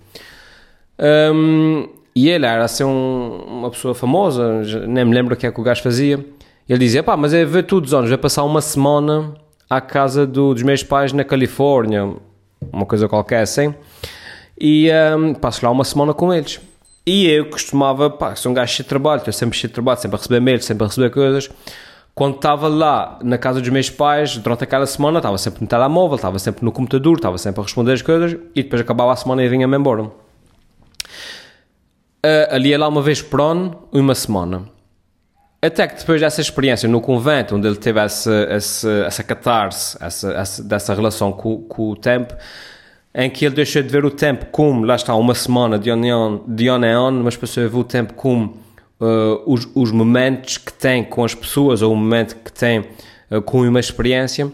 Um, 1.34 1.88
e 2.16 2.30
ele 2.30 2.46
era 2.46 2.64
assim 2.64 2.84
um, 2.84 3.44
uma 3.48 3.70
pessoa 3.70 3.96
famosa, 3.96 4.62
nem 4.88 5.06
me 5.06 5.14
lembro 5.14 5.34
o 5.34 5.38
que 5.38 5.48
é 5.48 5.52
que 5.52 5.60
o 5.60 5.64
gajo 5.64 5.82
fazia. 5.82 6.24
Ele 6.68 6.80
dizia: 6.80 7.04
pá, 7.04 7.18
mas 7.18 7.34
é 7.34 7.44
ver 7.46 7.64
todos 7.64 7.92
os 7.92 7.94
anos, 7.94 8.10
vai 8.10 8.18
passar 8.18 8.44
uma 8.44 8.62
semana 8.62 9.34
à 9.72 9.80
casa 9.80 10.28
do, 10.28 10.54
dos 10.54 10.64
meus 10.64 10.84
pais 10.84 11.14
na 11.14 11.24
Califórnia, 11.24 12.14
uma 12.72 12.86
coisa 12.86 13.08
qualquer 13.08 13.42
assim, 13.42 13.74
e 14.60 14.90
um, 15.18 15.34
passo 15.34 15.66
lá 15.66 15.72
uma 15.72 15.84
semana 15.84 16.14
com 16.14 16.34
eles. 16.34 16.60
E 17.06 17.28
eu 17.28 17.50
costumava, 17.50 18.10
pá, 18.10 18.36
sou 18.36 18.52
um 18.52 18.56
gajo 18.56 18.74
cheio 18.74 18.84
de 18.84 18.90
trabalho, 18.90 19.20
estou 19.20 19.34
sempre 19.34 19.58
cheio 19.58 19.70
de 19.70 19.74
trabalho, 19.74 20.00
sempre 20.00 20.16
a 20.16 20.20
receber 20.20 20.40
mails, 20.40 20.66
sempre 20.66 20.84
a 20.84 20.88
receber 20.88 21.10
coisas 21.10 21.50
quando 22.14 22.36
estava 22.36 22.68
lá 22.68 23.20
na 23.24 23.38
casa 23.38 23.60
dos 23.62 23.70
meus 23.70 23.90
pais, 23.90 24.38
durante 24.38 24.64
aquela 24.64 24.86
semana, 24.86 25.20
estava 25.20 25.38
sempre 25.38 25.62
no 25.62 25.68
telemóvel, 25.68 26.16
estava 26.16 26.38
sempre 26.40 26.64
no 26.66 26.72
computador, 26.72 27.16
estava 27.16 27.38
sempre 27.38 27.62
a 27.62 27.64
responder 27.64 27.94
as 27.94 28.02
coisas 28.02 28.34
e 28.54 28.64
depois 28.64 28.82
acabava 28.82 29.14
a 29.14 29.16
semana 29.16 29.44
e 29.44 29.50
vinha-me 29.50 29.78
embora. 29.78 30.04
Uh, 30.04 30.12
ali 32.50 32.70
ia 32.70 32.78
lá 32.78 32.88
uma 32.88 33.02
vez 33.02 33.22
por 33.22 33.42
ano, 33.42 33.88
uma 33.92 34.14
semana. 34.14 34.64
Até 35.62 35.88
que 35.88 35.96
depois 35.96 36.20
dessa 36.20 36.42
experiência 36.42 36.90
no 36.90 37.00
convento, 37.00 37.56
onde 37.56 37.68
ele 37.68 37.76
teve 37.76 38.00
essa, 38.00 38.34
essa, 38.50 38.90
essa 39.06 39.24
catarse, 39.24 39.96
essa, 40.02 40.32
essa, 40.32 40.64
dessa 40.64 40.94
relação 40.96 41.32
com, 41.32 41.62
com 41.64 41.92
o 41.92 41.96
tempo, 41.96 42.36
em 43.14 43.30
que 43.30 43.46
ele 43.46 43.54
deixou 43.54 43.84
de 43.84 43.90
ver 43.90 44.04
o 44.04 44.10
tempo 44.10 44.48
como, 44.48 44.84
lá 44.84 44.96
está, 44.96 45.14
uma 45.14 45.36
semana 45.36 45.78
de 45.78 45.92
ano, 45.92 46.44
de 46.48 46.68
ano 46.68 46.86
em 46.86 46.90
ano, 46.90 47.24
mas 47.24 47.38
passou 47.38 47.64
a 47.64 47.68
ver 47.68 47.78
o 47.78 47.84
tempo 47.84 48.16
como 48.16 48.58
uh, 49.00 49.44
os, 49.46 49.68
os 49.76 49.92
momentos 49.92 50.58
que 50.58 50.74
tem 50.74 51.04
com 51.04 51.24
as 51.24 51.36
pessoas 51.36 51.84
ou 51.84 51.94
o 51.94 51.96
momento 51.96 52.38
que 52.38 52.52
tem 52.52 52.80
uh, 53.30 53.42
com 53.44 53.62
uma 53.62 53.80
experiência. 53.80 54.52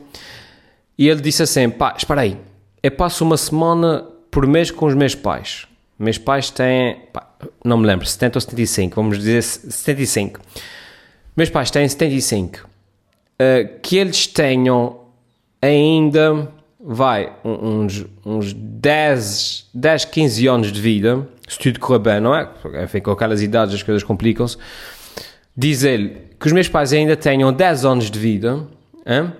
E 0.97 1.07
ele 1.07 1.21
disse 1.21 1.41
assim: 1.43 1.69
pá, 1.69 1.93
espera 1.95 2.21
aí, 2.21 2.37
eu 2.83 2.91
passo 2.91 3.23
uma 3.23 3.37
semana 3.37 4.05
por 4.29 4.45
mês 4.45 4.71
com 4.71 4.85
os 4.87 4.93
meus 4.95 5.15
pais. 5.15 5.67
Meus 5.97 6.17
pais 6.17 6.49
têm, 6.49 6.97
pá, 7.13 7.27
não 7.63 7.77
me 7.77 7.87
lembro, 7.87 8.05
70 8.05 8.37
ou 8.37 8.41
75, 8.41 8.95
vamos 8.95 9.17
dizer 9.19 9.41
75. 9.41 10.41
Meus 11.37 11.51
pais 11.51 11.69
têm 11.69 11.87
75. 11.87 12.67
Uh, 13.39 13.79
que 13.83 13.95
eles 13.97 14.25
tenham 14.25 15.01
ainda, 15.61 16.51
vai, 16.79 17.31
uns, 17.45 18.03
uns 18.25 18.53
10, 18.53 19.69
10, 19.71 20.05
15 20.05 20.47
anos 20.47 20.71
de 20.71 20.81
vida, 20.81 21.29
se 21.47 21.59
tudo 21.59 21.79
correr 21.79 21.99
bem, 21.99 22.19
não 22.19 22.35
é? 22.35 22.49
Enfim, 22.83 22.99
com 23.01 23.11
aquelas 23.11 23.43
idades 23.43 23.75
as 23.75 23.83
coisas 23.83 24.03
complicam-se. 24.03 24.57
Diz 25.55 25.83
ele 25.83 26.17
que 26.39 26.47
os 26.47 26.53
meus 26.53 26.67
pais 26.67 26.91
ainda 26.91 27.15
tenham 27.15 27.53
10 27.53 27.85
anos 27.85 28.11
de 28.11 28.17
vida 28.17 28.67
hein? 29.05 29.31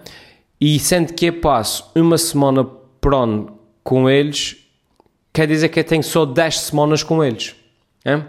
e 0.62 0.80
sendo 0.80 1.14
que 1.14 1.28
eu 1.28 1.34
passo 1.34 1.92
uma 1.96 2.18
semana 2.18 2.64
por 2.64 3.16
ano 3.16 3.60
com 3.84 4.10
eles, 4.10 4.58
quer 5.34 5.48
dizer 5.48 5.70
que 5.70 5.80
eu 5.80 5.84
tenho 5.84 6.04
só 6.04 6.26
10 6.26 6.60
semanas 6.60 7.02
com 7.02 7.24
eles. 7.24 7.56
Hein? 8.06 8.24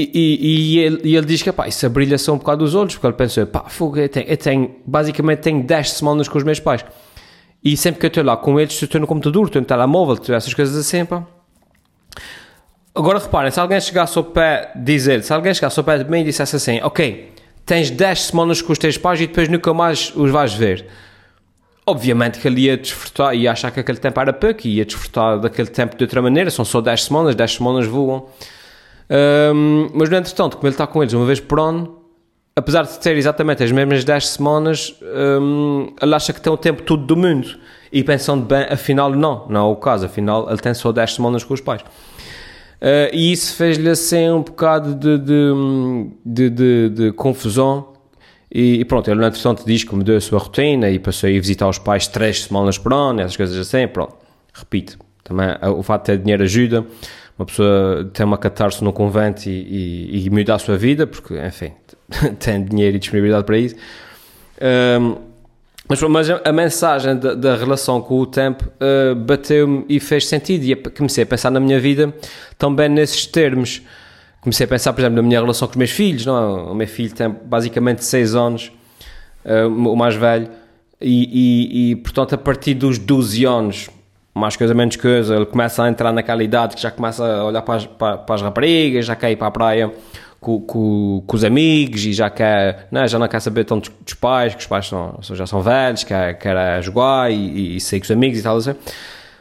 E, 0.00 0.08
e, 0.14 0.46
e, 0.46 0.78
ele, 0.78 1.00
e, 1.02 1.16
ele, 1.16 1.26
diz 1.26 1.42
que 1.42 1.50
pá, 1.50 1.66
isso 1.66 1.84
abrilha-se 1.84 2.30
um 2.30 2.38
bocado 2.38 2.64
os 2.64 2.72
olhos, 2.72 2.94
porque 2.94 3.08
ele 3.08 3.16
pensou, 3.16 3.44
pá, 3.48 3.64
fogo, 3.68 3.98
eu 3.98 4.08
tenho, 4.08 4.26
eu 4.28 4.36
tenho, 4.36 4.76
basicamente 4.86 5.40
tenho 5.40 5.60
10 5.60 5.90
semanas 5.90 6.28
com 6.28 6.38
os 6.38 6.44
meus 6.44 6.60
pais. 6.60 6.84
E 7.64 7.76
sempre 7.76 7.98
que 7.98 8.06
eu 8.06 8.08
estou 8.08 8.22
lá 8.22 8.36
com 8.36 8.60
eles, 8.60 8.80
estou 8.80 9.00
no 9.00 9.08
computador, 9.08 9.46
estou 9.46 9.60
no 9.60 9.66
telemóvel, 9.66 10.14
estou 10.14 10.36
essas 10.36 10.54
coisas 10.54 10.76
assim, 10.76 11.04
pá. 11.04 11.26
Agora 12.94 13.18
reparem, 13.18 13.50
se 13.50 13.58
alguém 13.58 13.80
chegasse 13.80 14.16
ao 14.16 14.22
pé, 14.22 14.70
dizer, 14.76 15.24
se 15.24 15.32
alguém 15.32 15.52
chegasse 15.52 15.80
ao 15.80 15.84
pé 15.84 15.98
de 15.98 16.08
mim 16.08 16.20
e 16.20 16.24
dissesse 16.24 16.54
assim, 16.54 16.80
ok, 16.80 17.32
tens 17.66 17.90
10 17.90 18.22
semanas 18.22 18.62
com 18.62 18.70
os 18.72 18.78
teus 18.78 18.96
pais 18.96 19.20
e 19.20 19.26
depois 19.26 19.48
nunca 19.48 19.74
mais 19.74 20.12
os 20.14 20.30
vais 20.30 20.54
ver. 20.54 20.86
Obviamente 21.84 22.38
que 22.38 22.46
ele 22.46 22.60
ia 22.60 22.76
desfrutar, 22.76 23.34
ia 23.34 23.50
achar 23.50 23.72
que 23.72 23.80
aquele 23.80 23.98
tempo 23.98 24.20
era 24.20 24.32
pouco, 24.32 24.64
ia 24.68 24.84
desfrutar 24.84 25.40
daquele 25.40 25.68
tempo 25.68 25.96
de 25.96 26.04
outra 26.04 26.22
maneira, 26.22 26.52
são 26.52 26.64
só 26.64 26.80
10 26.80 27.02
semanas, 27.02 27.34
10 27.34 27.54
semanas 27.54 27.84
voam. 27.84 28.28
Um, 29.10 29.88
mas 29.94 30.10
no 30.10 30.16
entretanto, 30.16 30.56
como 30.56 30.66
ele 30.66 30.74
está 30.74 30.86
com 30.86 31.02
eles 31.02 31.14
uma 31.14 31.24
vez 31.24 31.40
por 31.40 31.58
ano, 31.58 31.98
apesar 32.54 32.82
de 32.82 32.98
ter 32.98 33.16
exatamente 33.16 33.62
as 33.62 33.70
mesmas 33.70 34.04
10 34.04 34.28
semanas, 34.28 34.94
um, 35.40 35.92
ele 36.00 36.14
acha 36.14 36.32
que 36.32 36.40
tem 36.40 36.52
o 36.52 36.56
tempo 36.56 36.82
todo 36.82 37.04
do 37.04 37.16
mundo. 37.16 37.58
E 37.90 38.04
pensando 38.04 38.44
bem, 38.44 38.66
afinal 38.68 39.10
não, 39.10 39.46
não 39.48 39.68
é 39.68 39.72
o 39.72 39.76
caso, 39.76 40.04
afinal 40.06 40.48
ele 40.48 40.58
tem 40.58 40.74
só 40.74 40.92
10 40.92 41.14
semanas 41.14 41.44
com 41.44 41.54
os 41.54 41.60
pais. 41.60 41.82
Uh, 42.80 43.10
e 43.12 43.32
isso 43.32 43.56
fez-lhe 43.56 43.88
assim 43.88 44.30
um 44.30 44.42
bocado 44.42 44.94
de, 44.94 45.18
de, 45.18 46.50
de, 46.50 46.88
de, 46.90 47.12
confusão. 47.12 47.94
E, 48.52 48.80
e, 48.80 48.84
pronto, 48.84 49.10
ele 49.10 49.24
entretanto 49.24 49.64
diz 49.66 49.84
que 49.84 49.94
mudou 49.94 50.16
a 50.16 50.20
sua 50.20 50.38
rotina 50.38 50.88
e 50.88 50.98
passou 50.98 51.28
a 51.28 51.30
ir 51.30 51.40
visitar 51.40 51.68
os 51.68 51.78
pais 51.78 52.06
três 52.06 52.44
semanas 52.44 52.78
por 52.78 52.92
ano, 52.92 53.20
essas 53.20 53.36
coisas 53.36 53.56
assim. 53.56 53.86
Pronto, 53.88 54.14
repito, 54.54 54.98
também 55.24 55.48
o 55.76 55.82
facto 55.82 56.06
de 56.06 56.12
ter 56.12 56.18
dinheiro 56.18 56.42
ajuda. 56.44 56.86
Uma 57.38 57.46
pessoa 57.46 58.10
tem 58.12 58.26
uma 58.26 58.36
catarse 58.36 58.82
no 58.82 58.92
convento 58.92 59.48
e, 59.48 60.26
e, 60.26 60.28
e 60.28 60.50
a 60.50 60.58
sua 60.58 60.76
vida, 60.76 61.06
porque, 61.06 61.34
enfim, 61.38 61.72
tem 62.40 62.64
dinheiro 62.64 62.96
e 62.96 62.98
disponibilidade 62.98 63.44
para 63.44 63.56
isso. 63.56 63.76
Um, 65.00 65.28
mas, 65.88 66.02
mas 66.02 66.28
a, 66.30 66.52
mensagem 66.52 67.16
da, 67.16 67.34
da, 67.34 67.56
relação 67.56 68.02
com 68.02 68.18
o 68.18 68.26
tempo 68.26 68.64
uh, 68.64 69.14
bateu-me 69.14 69.86
e 69.88 69.98
fez 69.98 70.26
sentido. 70.26 70.64
E 70.64 70.76
comecei 70.90 71.24
a 71.24 71.26
pensar 71.26 71.50
na 71.50 71.60
minha 71.60 71.80
vida 71.80 72.12
também 72.58 72.88
nesses 72.88 73.24
termos. 73.24 73.80
Comecei 74.40 74.64
a 74.64 74.68
pensar, 74.68 74.92
por 74.92 75.00
exemplo, 75.00 75.16
na 75.16 75.22
minha 75.22 75.40
relação 75.40 75.66
com 75.66 75.72
os 75.72 75.78
meus 75.78 75.90
filhos. 75.90 76.26
Não? 76.26 76.36
É? 76.36 76.62
O 76.72 76.74
meu 76.74 76.86
filho 76.86 77.14
tem 77.14 77.30
basicamente 77.30 78.04
6 78.04 78.34
anos, 78.34 78.70
uh, 79.44 79.68
o 79.68 79.96
mais 79.96 80.14
velho, 80.14 80.50
e, 81.00 81.90
e, 81.90 81.90
e, 81.92 81.96
portanto, 81.96 82.34
a 82.34 82.38
partir 82.38 82.74
dos 82.74 82.98
12 82.98 83.44
anos, 83.44 83.88
mais 84.38 84.56
coisa 84.56 84.72
menos 84.74 84.96
coisa, 84.96 85.36
ele 85.36 85.46
começa 85.46 85.82
a 85.82 85.88
entrar 85.88 86.12
naquela 86.12 86.42
idade 86.42 86.76
que 86.76 86.82
já 86.82 86.90
começa 86.90 87.24
a 87.24 87.44
olhar 87.44 87.62
para 87.62 87.74
as, 87.74 87.86
para, 87.86 88.18
para 88.18 88.34
as 88.34 88.42
raparigas, 88.42 89.06
já 89.06 89.16
quer 89.16 89.30
ir 89.32 89.36
para 89.36 89.48
a 89.48 89.50
praia 89.50 89.92
com, 90.40 90.60
com, 90.60 91.22
com, 91.26 91.36
os 91.36 91.44
amigos 91.44 92.04
e 92.04 92.12
já 92.12 92.30
quer, 92.30 92.86
não, 92.90 93.02
é? 93.02 93.08
já 93.08 93.18
não 93.18 93.28
quer 93.28 93.40
saber 93.40 93.64
tanto 93.64 93.92
dos 94.04 94.14
pais, 94.14 94.54
que 94.54 94.60
os 94.60 94.66
pais 94.66 94.86
são, 94.86 95.18
já 95.22 95.46
são 95.46 95.60
velhos, 95.60 96.04
quer, 96.04 96.38
quer 96.38 96.82
jogar 96.82 97.30
e, 97.30 97.76
e 97.76 97.80
sair 97.80 98.00
com 98.00 98.04
os 98.04 98.10
amigos 98.10 98.38
e 98.38 98.42
tal 98.42 98.56
assim. 98.56 98.74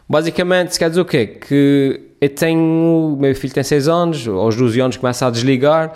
Basicamente, 0.10 0.74
se 0.74 0.80
quer 0.80 0.89
dizer 0.89 1.01
o 1.01 1.06
quê? 1.06 1.27
Que 1.27 2.01
eu 2.20 2.30
tenho, 2.30 3.18
meu 3.20 3.36
filho 3.36 3.54
tem 3.54 3.63
6 3.63 3.88
anos, 3.88 4.27
aos 4.27 4.56
12 4.56 4.80
anos 4.80 4.98
começa 4.98 5.27
a 5.27 5.30
desligar, 5.30 5.94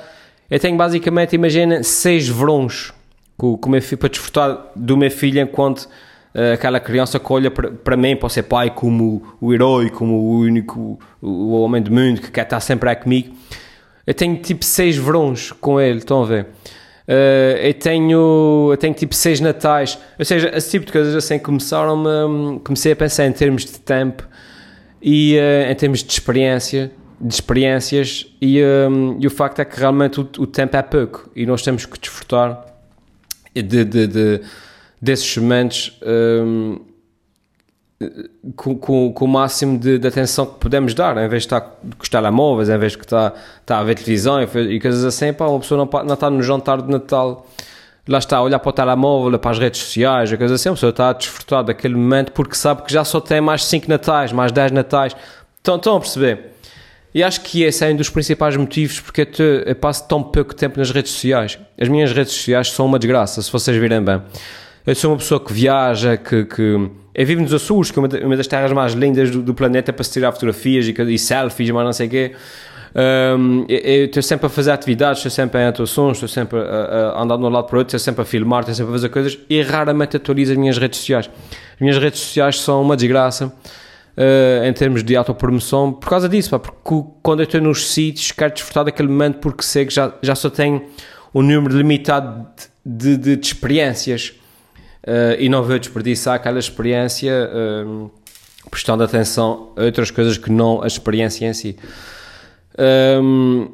eu 0.50 0.60
tenho 0.60 0.78
basicamente, 0.78 1.34
imagina, 1.34 1.82
6 1.82 2.30
verões 2.30 2.94
com, 3.38 3.58
com 3.58 3.70
meu 3.70 3.82
filho, 3.82 3.98
para 3.98 4.10
desfrutar 4.10 4.68
do 4.76 4.96
meu 4.96 5.10
filho 5.10 5.42
enquanto 5.42 5.88
aquela 6.54 6.80
criança 6.80 7.20
que 7.20 7.34
olha 7.34 7.52
para, 7.52 7.98
mim, 7.98 8.16
para 8.16 8.30
ser 8.30 8.44
pai, 8.44 8.70
como 8.70 9.22
o 9.40 9.54
herói, 9.54 9.90
como 9.90 10.14
o 10.14 10.40
único, 10.40 11.00
o, 11.22 11.52
homem 11.52 11.82
do 11.82 11.92
mundo 11.92 12.22
que 12.22 12.32
quer 12.32 12.44
estar 12.44 12.60
sempre 12.60 12.90
aí 12.90 12.96
comigo. 12.96 13.36
Eu 14.08 14.14
tenho 14.14 14.38
tipo 14.38 14.64
seis 14.64 14.98
verões 14.98 15.52
com 15.52 15.80
ele, 15.80 16.00
estão 16.00 16.24
a 16.24 16.26
ver? 16.26 16.48
Uh, 17.08 17.58
eu, 17.62 17.74
tenho, 17.74 18.70
eu 18.72 18.78
tenho 18.78 18.94
tipo 18.94 19.14
seis 19.14 19.42
natais, 19.42 19.98
ou 20.18 20.24
seja, 20.24 20.50
esse 20.56 20.72
tipo 20.72 20.86
de 20.86 20.92
coisas 20.92 21.16
assim 21.16 21.38
começaram 21.38 21.98
-me, 21.98 22.60
comecei 22.60 22.94
a 22.94 22.96
pensar 22.96 23.26
em 23.26 23.32
termos 23.34 23.66
de 23.66 23.80
tempo 23.80 24.26
e 25.02 25.36
uh, 25.38 25.72
em 25.72 25.76
termos 25.76 26.04
de 26.04 26.12
experiência, 26.12 26.92
de 27.20 27.34
experiências 27.34 28.28
e, 28.42 28.64
um, 28.64 29.18
e 29.20 29.28
o 29.28 29.30
facto 29.30 29.60
é 29.60 29.66
que 29.66 29.80
realmente 29.80 30.22
o, 30.22 30.30
o, 30.40 30.48
tempo 30.48 30.78
é 30.78 30.82
pouco 30.82 31.30
e 31.36 31.46
nós 31.46 31.62
temos 31.62 31.86
que 31.86 32.00
desfrutar 32.00 32.66
de, 33.54 33.84
de, 33.84 34.08
de 34.08 34.42
desses 35.02 35.36
momentos 35.38 35.98
um, 36.04 36.80
com, 38.56 38.76
com, 38.76 39.14
com, 39.14 39.26
o 39.26 39.28
máximo 39.28 39.78
de, 39.78 40.00
de, 40.00 40.08
atenção 40.08 40.46
que 40.46 40.60
podemos 40.60 40.94
dar, 40.94 41.18
em 41.18 41.28
vez 41.28 41.44
de 41.44 41.48
estar 41.48 41.62
com 41.62 42.02
os 42.02 42.10
telemóveis, 42.10 42.70
em 42.70 42.78
vez 42.78 42.94
de 42.94 43.00
estar, 43.00 43.34
estar 43.60 43.80
a 43.80 43.84
ver 43.84 43.96
televisão 43.96 44.42
e, 44.42 44.80
coisas 44.80 45.04
assim, 45.04 45.34
pá, 45.34 45.48
uma 45.48 45.60
pessoa 45.60 45.86
não, 45.86 46.04
não 46.04 46.14
está 46.14 46.30
no 46.30 46.42
jantar 46.42 46.82
de 46.82 46.90
Natal, 46.90 47.48
lá 48.08 48.18
está 48.18 48.38
a 48.38 48.42
olhar 48.42 48.60
para 48.60 48.70
o 48.70 48.74
telemóvel, 48.74 49.38
para 49.38 49.52
as 49.52 49.60
redes 49.60 49.82
sociais, 49.82 50.34
coisas 50.34 50.60
assim, 50.60 50.70
a 50.70 50.74
pessoa 50.74 50.90
está 50.90 51.10
a 51.10 51.14
desfrutar 51.14 51.64
daquele 51.64 51.96
momento 51.96 52.32
porque 52.32 52.56
sabe 52.56 52.84
que 52.84 52.92
já 52.92 53.04
só 53.04 53.20
tem 53.20 53.42
mais 53.42 53.66
5 53.66 53.88
natais, 53.88 54.32
mais 54.32 54.52
10 54.52 54.72
natais, 54.72 55.16
estão, 55.58 55.76
estão 55.76 55.98
a 55.98 56.00
perceber? 56.00 56.52
E 57.14 57.22
acho 57.22 57.42
que 57.42 57.64
esse 57.64 57.86
é 57.86 57.92
um 57.92 57.96
dos 57.96 58.10
principais 58.10 58.56
motivos 58.56 59.02
porque 59.02 59.28
eu 59.66 59.76
passo 59.76 60.08
tão 60.08 60.24
pouco 60.24 60.56
tempo 60.56 60.80
nas 60.80 60.92
redes 60.92 61.12
sociais. 61.12 61.60
As 61.78 61.90
minhas 61.90 62.14
redes 62.14 62.32
sociais 62.32 62.72
são 62.72 62.86
uma 62.86 62.98
desgraça, 62.98 63.42
se 63.42 63.52
vocês 63.52 63.76
virem 63.76 64.02
bem. 64.02 64.22
Eu 64.86 64.96
sou 64.96 65.12
uma 65.12 65.18
pessoa 65.18 65.40
que 65.40 65.54
viaja, 65.54 66.18
que, 66.18 66.46
que 66.46 66.90
eu 67.14 67.26
vivo 67.26 67.42
nos 67.42 67.54
Açores, 67.54 67.92
que 67.92 68.00
é 68.00 68.26
uma 68.26 68.36
das 68.36 68.48
terras 68.48 68.72
mais 68.72 68.94
lindas 68.94 69.30
do, 69.30 69.42
do 69.42 69.54
planeta 69.54 69.94
para 69.94 70.04
se 70.04 70.12
tirar 70.12 70.32
fotografias 70.32 70.88
e, 70.88 70.92
e 70.92 71.20
selfies, 71.20 71.70
mas 71.70 71.86
não 71.86 71.94
sei 71.94 72.08
o 72.08 72.10
quê. 72.10 72.32
Um, 72.94 73.66
eu 73.70 74.06
estou 74.06 74.24
sempre 74.24 74.48
a 74.48 74.50
fazer 74.50 74.72
atividades, 74.72 75.20
estou 75.20 75.30
sempre 75.30 75.62
em 75.62 75.66
atuações, 75.66 76.18
estou 76.18 76.28
sempre 76.28 76.60
a, 76.60 77.14
a 77.16 77.22
andar 77.22 77.38
de 77.38 77.44
um 77.44 77.50
lado 77.50 77.66
para 77.68 77.76
o 77.76 77.80
outro, 77.80 77.96
estou 77.96 78.00
sempre 78.00 78.24
a 78.24 78.26
filmar, 78.26 78.62
estou 78.62 78.74
sempre 78.74 78.90
a 78.90 78.94
fazer 78.94 79.10
coisas 79.10 79.40
e 79.50 79.62
raramente 79.62 80.18
atualizo 80.18 80.52
as 80.52 80.58
minhas 80.58 80.78
redes 80.78 81.00
sociais. 81.00 81.30
As 81.74 81.80
minhas 81.80 81.98
redes 81.98 82.20
sociais 82.20 82.60
são 82.60 82.82
uma 82.82 82.98
desgraça 82.98 83.48
uh, 83.48 84.66
em 84.66 84.74
termos 84.74 85.04
de 85.04 85.16
autopromoção 85.16 85.94
por 85.94 86.10
causa 86.10 86.28
disso, 86.28 86.50
pá, 86.50 86.60
porque 86.60 87.08
quando 87.22 87.42
eu 87.42 87.44
estou 87.44 87.62
nos 87.62 87.88
sítios 87.88 88.32
quero 88.32 88.52
desfrutar 88.52 88.84
daquele 88.84 89.10
momento 89.10 89.38
porque 89.38 89.62
sei 89.62 89.86
que 89.86 89.94
já, 89.94 90.12
já 90.24 90.34
só 90.34 90.50
tenho 90.50 90.84
um 91.34 91.42
número 91.44 91.78
limitado 91.78 92.48
de, 92.86 93.16
de, 93.16 93.36
de 93.38 93.48
experiências 93.48 94.34
uh, 95.08 95.36
e 95.40 95.50
não 95.50 95.64
vou 95.64 95.78
desperdiçar 95.78 96.36
aquela 96.36 96.60
experiência 96.60 97.50
uh, 97.54 98.12
prestando 98.70 99.04
atenção 99.04 99.74
a 99.76 99.84
outras 99.84 100.12
coisas 100.12 100.38
que 100.38 100.52
não 100.52 100.82
a 100.82 100.88
experiência 100.88 101.46
em 101.46 101.54
si. 101.54 101.76
Um, 103.22 103.70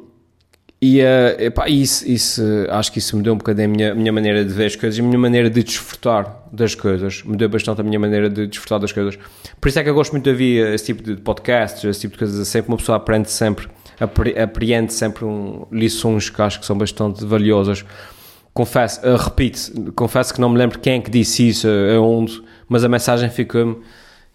e 0.80 1.00
uh, 1.00 1.40
epá, 1.40 1.68
isso, 1.68 2.08
isso, 2.08 2.42
acho 2.70 2.92
que 2.92 3.00
isso 3.00 3.16
mudou 3.16 3.34
um 3.34 3.38
bocadinho 3.38 3.66
a 3.66 3.68
minha, 3.68 3.94
minha 3.94 4.12
maneira 4.12 4.44
de 4.44 4.52
ver 4.52 4.66
as 4.66 4.76
coisas 4.76 4.96
e 4.96 5.00
a 5.00 5.04
minha 5.04 5.18
maneira 5.18 5.50
de 5.50 5.62
desfrutar 5.62 6.44
das 6.52 6.74
coisas. 6.74 7.22
Mudou 7.24 7.48
bastante 7.48 7.80
a 7.80 7.84
minha 7.84 7.98
maneira 7.98 8.30
de 8.30 8.46
desfrutar 8.46 8.78
das 8.78 8.92
coisas. 8.92 9.18
Por 9.60 9.68
isso 9.68 9.78
é 9.78 9.82
que 9.82 9.90
eu 9.90 9.94
gosto 9.94 10.12
muito 10.12 10.24
de 10.24 10.30
ouvir 10.30 10.72
esse 10.72 10.86
tipo 10.86 11.02
de 11.02 11.16
podcasts, 11.16 11.82
esse 11.82 12.00
tipo 12.00 12.12
de 12.12 12.18
coisas. 12.20 12.46
Sempre 12.46 12.70
uma 12.70 12.76
pessoa 12.76 12.96
aprende 12.96 13.28
sempre, 13.28 13.68
apreende 14.40 14.92
sempre 14.92 15.24
um, 15.24 15.66
lições 15.72 16.30
que 16.30 16.40
acho 16.40 16.60
que 16.60 16.66
são 16.66 16.78
bastante 16.78 17.24
valiosas 17.24 17.84
confesso, 18.58 19.00
uh, 19.06 19.14
repito, 19.14 19.92
confesso 19.92 20.34
que 20.34 20.40
não 20.40 20.48
me 20.48 20.58
lembro 20.58 20.80
quem 20.80 20.94
é 20.94 21.00
que 21.00 21.08
disse 21.08 21.48
isso, 21.48 21.68
uh, 21.68 22.02
onde, 22.02 22.42
mas 22.68 22.82
a 22.82 22.88
mensagem 22.88 23.30
ficou-me 23.30 23.76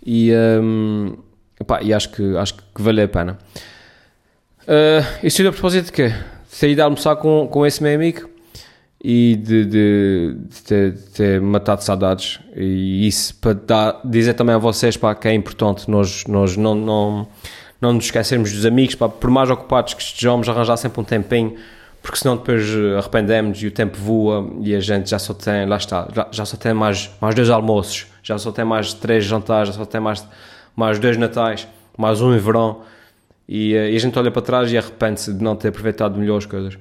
e, 0.06 0.32
um, 0.34 1.18
e 1.82 1.94
acho 1.94 2.10
que, 2.10 2.38
acho 2.38 2.54
que 2.54 2.82
valeu 2.82 3.04
a 3.04 3.08
pena. 3.10 3.38
Uh, 4.62 5.04
isso 5.22 5.38
tudo 5.38 5.50
a 5.50 5.52
propósito 5.52 5.88
de 5.88 5.92
quê? 5.92 6.14
Saí 6.48 6.74
de 6.74 6.80
almoçar 6.80 7.18
com, 7.18 7.50
com 7.52 7.66
esse 7.66 7.84
meu 7.84 7.94
amigo 7.94 8.30
e 9.04 9.36
de, 9.36 9.66
de, 9.66 10.36
de, 10.38 10.64
ter, 10.64 10.92
de 10.94 11.10
ter, 11.10 11.42
matado 11.42 11.84
saudades 11.84 12.40
e 12.56 13.06
isso 13.06 13.36
para 13.42 13.54
dar, 13.54 14.02
dizer 14.06 14.36
também 14.36 14.56
a 14.56 14.58
vocês 14.58 14.96
pá, 14.96 15.14
que 15.14 15.28
é 15.28 15.34
importante 15.34 15.92
nós, 15.92 16.24
nós 16.28 16.56
não, 16.56 16.74
não, 16.74 17.28
não 17.82 17.92
nos 17.92 18.06
esquecermos 18.06 18.54
dos 18.54 18.66
amigos, 18.66 18.96
pá, 18.96 19.10
por 19.10 19.30
mais 19.30 19.50
ocupados 19.50 19.94
que 19.94 20.02
estejamos, 20.02 20.48
arranjar 20.48 20.78
sempre 20.78 21.02
um 21.02 21.04
tempinho 21.04 21.58
porque 22.04 22.18
senão 22.18 22.36
depois 22.36 22.64
eh, 22.70 22.98
arrependemos 22.98 23.64
e 23.64 23.68
o 23.68 23.72
tempo 23.72 23.98
voa 23.98 24.52
e 24.60 24.76
a 24.76 24.80
gente 24.82 25.10
já 25.10 25.18
só 25.18 25.34
tem, 25.34 25.66
lá 25.66 25.78
está, 25.78 26.08
já, 26.32 26.46
só 26.46 26.58
tem 26.58 26.74
mais, 26.74 27.10
mais 27.20 27.34
dois 27.34 27.50
almoços, 27.50 28.08
já 28.22 28.38
só 28.38 28.52
tem 28.52 28.66
mais 28.66 28.94
três 28.94 29.24
jantares, 29.24 29.70
já 29.70 29.74
só 29.74 29.86
tem 29.86 30.02
mais, 30.02 30.28
mais 30.76 31.00
dois 31.00 31.16
natais, 31.16 31.66
mais 31.98 32.22
um 32.22 32.36
em 32.36 32.38
verão 32.38 32.82
e, 33.48 33.74
eh, 33.74 33.92
e 33.92 33.96
a 33.96 34.00
gente 34.00 34.20
olha 34.20 34.30
para 34.30 34.42
trás 34.42 34.70
e 34.70 34.78
arrepende-se 34.78 35.34
de 35.34 35.42
não 35.42 35.56
ter 35.56 35.70
aproveitado 35.70 36.20
melhor 36.20 36.38
as 36.38 36.46
coisas. 36.46 36.78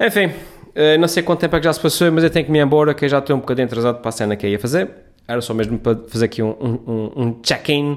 Enfim, 0.00 0.32
eh, 0.74 0.98
não 0.98 1.06
sei 1.06 1.22
quanto 1.22 1.38
tempo 1.38 1.54
é 1.54 1.60
que 1.60 1.64
já 1.64 1.72
se 1.72 1.80
passou, 1.80 2.10
mas 2.10 2.24
eu 2.24 2.30
tenho 2.30 2.44
que 2.44 2.50
me 2.50 2.58
ir 2.58 2.62
embora, 2.62 2.94
que 2.94 3.04
eu 3.04 3.08
já 3.08 3.20
estou 3.20 3.36
um 3.36 3.40
bocadinho 3.40 3.66
atrasado 3.66 4.00
para 4.00 4.08
a 4.08 4.12
cena 4.12 4.34
que 4.34 4.44
eu 4.44 4.50
ia 4.50 4.58
fazer. 4.58 4.90
Era 5.26 5.40
só 5.40 5.54
mesmo 5.54 5.78
para 5.78 5.96
fazer 6.08 6.24
aqui 6.24 6.42
um, 6.42 6.50
um, 6.50 7.12
um 7.16 7.40
check-in. 7.42 7.96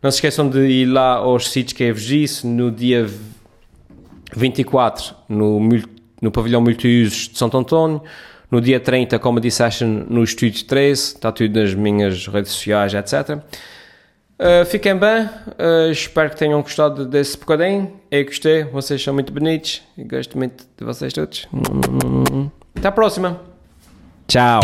Não 0.00 0.10
se 0.12 0.18
esqueçam 0.18 0.48
de 0.48 0.60
ir 0.60 0.86
lá 0.86 1.14
aos 1.14 1.50
sítios 1.50 1.72
que 1.72 1.82
eu 1.82 1.92
vos 1.92 2.04
disse 2.04 2.46
no 2.46 2.70
dia 2.70 3.08
24 4.34 5.14
no, 5.28 5.60
no 6.20 6.30
pavilhão 6.30 6.60
multiusos 6.60 7.28
de 7.28 7.38
Santo 7.38 7.56
António, 7.56 8.02
no 8.50 8.60
dia 8.60 8.78
30 8.78 9.18
Comedy 9.18 9.50
Session 9.50 10.04
no 10.08 10.22
Estúdio 10.22 10.64
13, 10.64 11.02
está 11.02 11.32
tudo 11.32 11.60
nas 11.60 11.74
minhas 11.74 12.26
redes 12.26 12.52
sociais, 12.52 12.94
etc. 12.94 13.38
Uh, 14.36 14.64
fiquem 14.66 14.96
bem, 14.96 15.24
uh, 15.26 15.90
espero 15.90 16.30
que 16.30 16.36
tenham 16.36 16.60
gostado 16.60 17.06
desse 17.06 17.38
bocadinho. 17.38 17.92
Eu 18.10 18.24
gostei, 18.24 18.64
vocês 18.64 19.02
são 19.02 19.14
muito 19.14 19.32
bonitos 19.32 19.82
e 19.96 20.04
gosto 20.04 20.36
muito 20.36 20.64
de 20.76 20.84
vocês 20.84 21.12
todos. 21.12 21.48
Até 22.76 22.88
a 22.88 22.92
próxima. 22.92 23.40
Tchau. 24.26 24.60